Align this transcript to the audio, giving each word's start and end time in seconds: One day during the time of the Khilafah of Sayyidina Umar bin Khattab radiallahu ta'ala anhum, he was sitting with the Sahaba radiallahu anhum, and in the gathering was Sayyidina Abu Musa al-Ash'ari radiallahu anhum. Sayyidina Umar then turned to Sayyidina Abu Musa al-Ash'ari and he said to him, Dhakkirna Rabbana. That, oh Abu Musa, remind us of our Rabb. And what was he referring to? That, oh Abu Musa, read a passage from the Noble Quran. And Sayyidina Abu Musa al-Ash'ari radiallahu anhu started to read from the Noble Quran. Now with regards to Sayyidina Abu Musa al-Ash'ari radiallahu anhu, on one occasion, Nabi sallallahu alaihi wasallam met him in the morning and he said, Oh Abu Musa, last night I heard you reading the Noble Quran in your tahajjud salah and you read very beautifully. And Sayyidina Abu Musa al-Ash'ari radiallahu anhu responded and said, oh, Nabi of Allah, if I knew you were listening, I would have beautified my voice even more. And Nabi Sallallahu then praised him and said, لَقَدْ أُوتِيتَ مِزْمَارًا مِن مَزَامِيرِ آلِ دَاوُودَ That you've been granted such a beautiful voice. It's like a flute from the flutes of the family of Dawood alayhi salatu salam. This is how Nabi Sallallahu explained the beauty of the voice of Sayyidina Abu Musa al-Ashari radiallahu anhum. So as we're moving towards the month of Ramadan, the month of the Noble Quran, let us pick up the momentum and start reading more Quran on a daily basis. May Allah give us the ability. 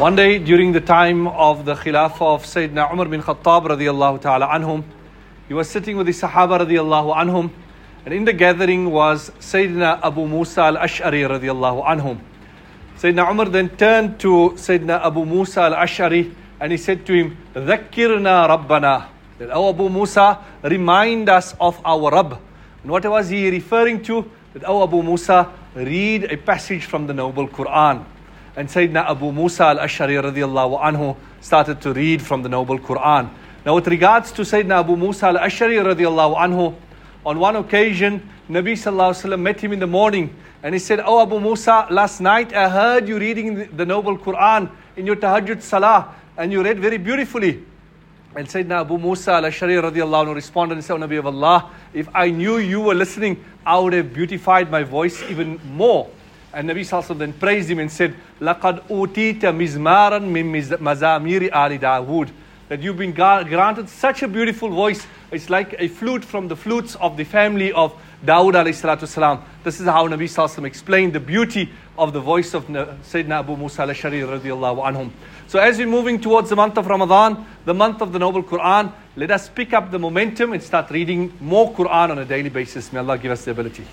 One 0.00 0.16
day 0.16 0.38
during 0.38 0.72
the 0.72 0.80
time 0.80 1.26
of 1.28 1.66
the 1.66 1.74
Khilafah 1.74 2.22
of 2.22 2.44
Sayyidina 2.44 2.90
Umar 2.90 3.04
bin 3.04 3.20
Khattab 3.20 3.66
radiallahu 3.66 4.22
ta'ala 4.22 4.48
anhum, 4.48 4.82
he 5.46 5.52
was 5.52 5.68
sitting 5.68 5.98
with 5.98 6.06
the 6.06 6.12
Sahaba 6.14 6.58
radiallahu 6.58 7.14
anhum, 7.14 7.50
and 8.06 8.14
in 8.14 8.24
the 8.24 8.32
gathering 8.32 8.90
was 8.90 9.28
Sayyidina 9.40 10.00
Abu 10.02 10.26
Musa 10.26 10.62
al-Ash'ari 10.62 11.28
radiallahu 11.28 11.84
anhum. 11.84 12.18
Sayyidina 12.96 13.30
Umar 13.30 13.50
then 13.50 13.68
turned 13.76 14.18
to 14.20 14.54
Sayyidina 14.54 15.04
Abu 15.04 15.26
Musa 15.26 15.64
al-Ash'ari 15.64 16.34
and 16.60 16.72
he 16.72 16.78
said 16.78 17.04
to 17.04 17.12
him, 17.12 17.36
Dhakkirna 17.52 18.48
Rabbana. 18.48 19.08
That, 19.36 19.50
oh 19.52 19.68
Abu 19.68 19.90
Musa, 19.90 20.42
remind 20.62 21.28
us 21.28 21.54
of 21.60 21.78
our 21.84 22.10
Rabb. 22.10 22.40
And 22.82 22.90
what 22.90 23.04
was 23.04 23.28
he 23.28 23.50
referring 23.50 24.02
to? 24.04 24.24
That, 24.54 24.62
oh 24.66 24.82
Abu 24.82 25.02
Musa, 25.02 25.52
read 25.74 26.32
a 26.32 26.38
passage 26.38 26.86
from 26.86 27.06
the 27.06 27.12
Noble 27.12 27.46
Quran. 27.46 28.06
And 28.56 28.68
Sayyidina 28.68 29.08
Abu 29.08 29.32
Musa 29.32 29.64
al-Ash'ari 29.64 30.20
radiallahu 30.22 30.80
anhu 30.80 31.16
started 31.40 31.80
to 31.82 31.92
read 31.92 32.20
from 32.20 32.42
the 32.42 32.48
Noble 32.48 32.78
Quran. 32.78 33.30
Now 33.64 33.74
with 33.74 33.86
regards 33.86 34.32
to 34.32 34.42
Sayyidina 34.42 34.80
Abu 34.80 34.96
Musa 34.96 35.26
al-Ash'ari 35.26 35.76
radiallahu 35.76 36.36
anhu, 36.36 36.74
on 37.24 37.38
one 37.38 37.56
occasion, 37.56 38.28
Nabi 38.48 38.72
sallallahu 38.72 39.12
alaihi 39.12 39.30
wasallam 39.30 39.40
met 39.40 39.60
him 39.60 39.72
in 39.72 39.78
the 39.78 39.86
morning 39.86 40.34
and 40.62 40.74
he 40.74 40.78
said, 40.78 41.00
Oh 41.04 41.22
Abu 41.22 41.38
Musa, 41.38 41.86
last 41.90 42.20
night 42.20 42.52
I 42.52 42.68
heard 42.68 43.06
you 43.06 43.18
reading 43.18 43.76
the 43.76 43.86
Noble 43.86 44.18
Quran 44.18 44.70
in 44.96 45.06
your 45.06 45.16
tahajjud 45.16 45.62
salah 45.62 46.14
and 46.36 46.50
you 46.50 46.62
read 46.62 46.80
very 46.80 46.98
beautifully. 46.98 47.62
And 48.34 48.46
Sayyidina 48.48 48.80
Abu 48.80 48.98
Musa 48.98 49.32
al-Ash'ari 49.32 49.80
radiallahu 49.80 50.26
anhu 50.26 50.34
responded 50.34 50.74
and 50.74 50.84
said, 50.84 50.94
oh, 50.94 50.98
Nabi 50.98 51.18
of 51.18 51.26
Allah, 51.26 51.70
if 51.92 52.08
I 52.14 52.30
knew 52.30 52.58
you 52.58 52.80
were 52.80 52.94
listening, 52.94 53.44
I 53.64 53.78
would 53.78 53.92
have 53.92 54.12
beautified 54.12 54.70
my 54.70 54.82
voice 54.82 55.22
even 55.24 55.60
more. 55.64 56.08
And 56.53 56.69
Nabi 56.69 56.81
Sallallahu 56.81 57.17
then 57.17 57.33
praised 57.33 57.69
him 57.69 57.79
and 57.79 57.91
said, 57.91 58.15
لَقَدْ 58.39 58.87
أُوتِيتَ 58.87 59.41
مِزْمَارًا 59.41 60.19
مِن 60.21 60.51
مَزَامِيرِ 60.53 61.51
آلِ 61.51 61.79
دَاوُودَ 61.79 62.31
That 62.69 62.81
you've 62.81 62.97
been 62.97 63.11
granted 63.11 63.89
such 63.89 64.23
a 64.23 64.27
beautiful 64.27 64.69
voice. 64.69 65.05
It's 65.31 65.49
like 65.49 65.75
a 65.79 65.89
flute 65.89 66.23
from 66.23 66.47
the 66.47 66.55
flutes 66.55 66.95
of 66.95 67.17
the 67.17 67.25
family 67.25 67.73
of 67.73 67.93
Dawood 68.25 68.53
alayhi 68.53 68.73
salatu 68.73 69.07
salam. 69.07 69.43
This 69.63 69.79
is 69.79 69.85
how 69.85 70.07
Nabi 70.07 70.23
Sallallahu 70.23 70.65
explained 70.65 71.13
the 71.13 71.19
beauty 71.19 71.69
of 71.97 72.13
the 72.13 72.19
voice 72.19 72.53
of 72.53 72.65
Sayyidina 72.65 73.39
Abu 73.39 73.55
Musa 73.55 73.83
al-Ashari 73.83 74.25
radiallahu 74.25 74.83
anhum. 74.83 75.11
So 75.47 75.59
as 75.59 75.77
we're 75.77 75.87
moving 75.87 76.19
towards 76.19 76.49
the 76.49 76.55
month 76.55 76.77
of 76.77 76.87
Ramadan, 76.87 77.45
the 77.65 77.73
month 77.73 78.01
of 78.01 78.13
the 78.13 78.19
Noble 78.19 78.41
Quran, 78.41 78.91
let 79.15 79.29
us 79.29 79.47
pick 79.47 79.73
up 79.73 79.91
the 79.91 79.99
momentum 79.99 80.53
and 80.53 80.63
start 80.63 80.89
reading 80.89 81.33
more 81.39 81.71
Quran 81.73 82.09
on 82.09 82.17
a 82.19 82.25
daily 82.25 82.49
basis. 82.49 82.91
May 82.91 82.99
Allah 82.99 83.17
give 83.17 83.31
us 83.31 83.45
the 83.45 83.51
ability. 83.51 83.85